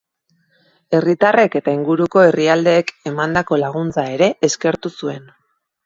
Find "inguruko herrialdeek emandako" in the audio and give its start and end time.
1.79-3.63